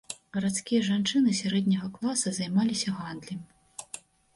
Гарадскія 0.37 0.79
жанчыны 0.87 1.35
сярэдняга 1.41 1.93
класа 2.01 2.37
займаліся 2.41 2.99
гандлем. 2.99 3.41